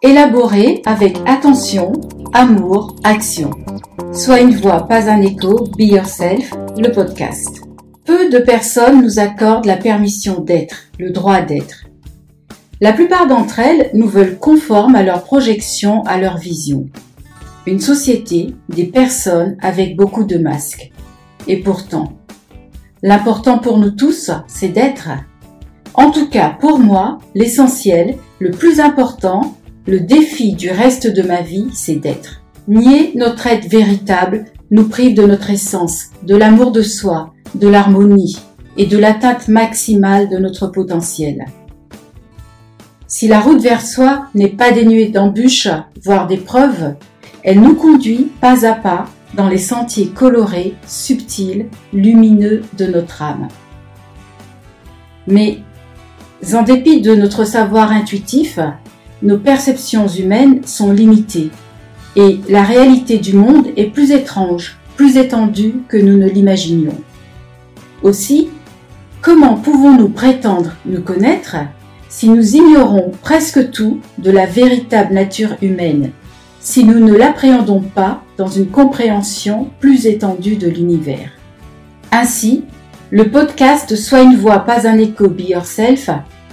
Élaboré 0.00 0.80
avec 0.86 1.18
attention, 1.26 1.90
amour, 2.32 2.94
action. 3.02 3.50
Sois 4.12 4.40
une 4.40 4.54
voix, 4.54 4.86
pas 4.86 5.10
un 5.10 5.20
écho, 5.22 5.64
Be 5.76 5.90
Yourself, 5.90 6.52
le 6.76 6.92
podcast. 6.92 7.62
Peu 8.04 8.30
de 8.30 8.38
personnes 8.38 9.02
nous 9.02 9.18
accordent 9.18 9.64
la 9.64 9.76
permission 9.76 10.40
d'être, 10.40 10.84
le 11.00 11.10
droit 11.10 11.40
d'être. 11.40 11.86
La 12.80 12.92
plupart 12.92 13.26
d'entre 13.26 13.58
elles 13.58 13.90
nous 13.92 14.06
veulent 14.06 14.38
conformes 14.38 14.94
à 14.94 15.02
leur 15.02 15.24
projection, 15.24 16.04
à 16.04 16.16
leur 16.16 16.38
vision. 16.38 16.86
Une 17.66 17.80
société, 17.80 18.54
des 18.68 18.86
personnes 18.86 19.56
avec 19.60 19.96
beaucoup 19.96 20.22
de 20.22 20.38
masques. 20.38 20.92
Et 21.48 21.56
pourtant, 21.56 22.12
l'important 23.02 23.58
pour 23.58 23.78
nous 23.78 23.90
tous, 23.90 24.30
c'est 24.46 24.68
d'être. 24.68 25.08
En 25.94 26.12
tout 26.12 26.28
cas, 26.28 26.56
pour 26.60 26.78
moi, 26.78 27.18
l'essentiel, 27.34 28.16
le 28.38 28.52
plus 28.52 28.78
important, 28.78 29.56
le 29.88 30.00
défi 30.00 30.52
du 30.52 30.70
reste 30.70 31.06
de 31.06 31.22
ma 31.22 31.40
vie, 31.40 31.68
c'est 31.72 31.94
d'être. 31.94 32.42
Nier 32.68 33.12
notre 33.14 33.46
être 33.46 33.66
véritable 33.70 34.44
nous 34.70 34.86
prive 34.86 35.16
de 35.16 35.22
notre 35.22 35.48
essence, 35.48 36.10
de 36.24 36.36
l'amour 36.36 36.72
de 36.72 36.82
soi, 36.82 37.32
de 37.54 37.68
l'harmonie 37.68 38.36
et 38.76 38.84
de 38.84 38.98
l'atteinte 38.98 39.48
maximale 39.48 40.28
de 40.28 40.36
notre 40.36 40.66
potentiel. 40.66 41.46
Si 43.06 43.28
la 43.28 43.40
route 43.40 43.62
vers 43.62 43.80
soi 43.80 44.26
n'est 44.34 44.50
pas 44.50 44.72
dénuée 44.72 45.08
d'embûches, 45.08 45.70
voire 46.04 46.26
d'épreuves, 46.26 46.94
elle 47.42 47.62
nous 47.62 47.74
conduit 47.74 48.30
pas 48.42 48.66
à 48.66 48.74
pas 48.74 49.06
dans 49.32 49.48
les 49.48 49.56
sentiers 49.56 50.08
colorés, 50.08 50.74
subtils, 50.86 51.64
lumineux 51.94 52.60
de 52.76 52.84
notre 52.84 53.22
âme. 53.22 53.48
Mais, 55.26 55.60
en 56.52 56.62
dépit 56.62 57.00
de 57.00 57.14
notre 57.14 57.44
savoir 57.44 57.90
intuitif, 57.90 58.58
nos 59.22 59.38
perceptions 59.38 60.06
humaines 60.06 60.60
sont 60.64 60.92
limitées 60.92 61.50
et 62.16 62.40
la 62.48 62.62
réalité 62.62 63.18
du 63.18 63.34
monde 63.34 63.68
est 63.76 63.90
plus 63.90 64.10
étrange, 64.10 64.78
plus 64.96 65.16
étendue 65.16 65.76
que 65.88 65.96
nous 65.96 66.16
ne 66.16 66.28
l'imaginions. 66.28 66.96
Aussi, 68.02 68.48
comment 69.20 69.56
pouvons-nous 69.56 70.08
prétendre 70.08 70.72
nous 70.86 71.02
connaître 71.02 71.56
si 72.08 72.28
nous 72.28 72.56
ignorons 72.56 73.12
presque 73.22 73.70
tout 73.70 74.00
de 74.18 74.30
la 74.30 74.46
véritable 74.46 75.14
nature 75.14 75.56
humaine, 75.62 76.10
si 76.60 76.84
nous 76.84 76.98
ne 76.98 77.14
l'appréhendons 77.14 77.80
pas 77.80 78.22
dans 78.36 78.48
une 78.48 78.68
compréhension 78.68 79.68
plus 79.78 80.06
étendue 80.06 80.56
de 80.56 80.68
l'univers? 80.68 81.30
Ainsi, 82.10 82.64
le 83.10 83.30
podcast 83.30 83.94
Sois 83.96 84.22
une 84.22 84.36
voix, 84.36 84.60
pas 84.60 84.88
un 84.88 84.98
écho, 84.98 85.28
Be 85.28 85.50
Yourself 85.50 86.10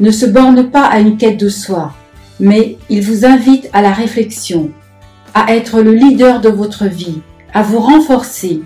ne 0.00 0.10
se 0.10 0.26
borne 0.26 0.70
pas 0.70 0.84
à 0.84 1.00
une 1.00 1.16
quête 1.16 1.40
de 1.40 1.48
soi, 1.48 1.92
mais 2.40 2.76
il 2.88 3.02
vous 3.02 3.24
invite 3.24 3.68
à 3.72 3.82
la 3.82 3.92
réflexion, 3.92 4.70
à 5.34 5.54
être 5.54 5.80
le 5.80 5.92
leader 5.92 6.40
de 6.40 6.48
votre 6.48 6.86
vie, 6.86 7.20
à 7.52 7.62
vous 7.62 7.78
renforcer, 7.78 8.62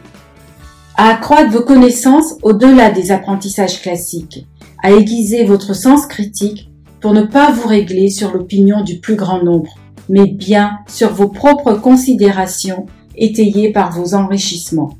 à 0.96 1.08
accroître 1.08 1.50
vos 1.50 1.62
connaissances 1.62 2.34
au-delà 2.42 2.90
des 2.90 3.10
apprentissages 3.10 3.80
classiques, 3.80 4.46
à 4.82 4.92
aiguiser 4.92 5.44
votre 5.44 5.74
sens 5.74 6.06
critique 6.06 6.70
pour 7.00 7.12
ne 7.12 7.22
pas 7.22 7.50
vous 7.50 7.66
régler 7.66 8.10
sur 8.10 8.32
l'opinion 8.32 8.82
du 8.82 8.98
plus 8.98 9.16
grand 9.16 9.42
nombre, 9.42 9.74
mais 10.08 10.26
bien 10.26 10.78
sur 10.88 11.12
vos 11.12 11.28
propres 11.28 11.74
considérations 11.74 12.86
étayées 13.16 13.72
par 13.72 13.92
vos 13.92 14.14
enrichissements. 14.14 14.96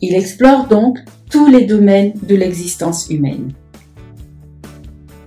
Il 0.00 0.14
explore 0.14 0.66
donc 0.66 0.98
tous 1.30 1.46
les 1.46 1.64
domaines 1.64 2.12
de 2.22 2.34
l'existence 2.34 3.08
humaine. 3.10 3.52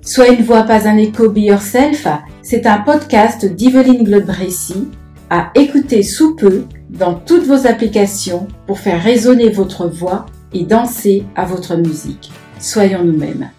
Sois 0.04 0.30
une 0.30 0.44
voix, 0.44 0.64
pas 0.64 0.88
un 0.88 0.98
écho, 0.98 1.30
be 1.30 1.38
yourself, 1.38 2.08
c'est 2.42 2.66
un 2.66 2.80
podcast 2.80 3.46
d'Yveline 3.46 4.04
Glodbrécy 4.04 4.88
à 5.30 5.52
écouter 5.54 6.02
sous 6.02 6.36
peu 6.36 6.66
dans 6.90 7.14
toutes 7.14 7.46
vos 7.46 7.68
applications 7.68 8.48
pour 8.66 8.80
faire 8.80 9.02
résonner 9.02 9.50
votre 9.50 9.88
voix 9.88 10.26
et 10.54 10.64
danser 10.64 11.24
à 11.36 11.46
votre 11.46 11.76
musique. 11.76 12.32
Soyons 12.60 13.04
nous-mêmes. 13.04 13.52